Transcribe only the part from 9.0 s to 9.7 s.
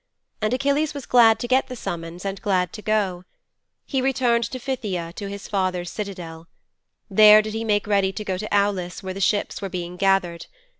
where the ships were